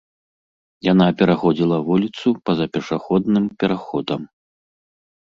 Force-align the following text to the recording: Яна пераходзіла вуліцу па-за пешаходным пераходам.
Яна 0.91 1.05
пераходзіла 1.19 1.77
вуліцу 1.89 2.27
па-за 2.49 2.67
пешаходным 2.79 3.45
пераходам. 3.65 4.21